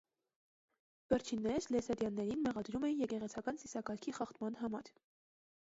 Վերջիններս 1.13 1.67
լեսադիաններին 1.75 2.41
մեղադրում 2.47 2.87
էին 2.89 3.05
եկեղեցական 3.05 3.63
ծիսակարգի 3.65 4.19
խախտման 4.21 4.59
համար։ 4.65 4.95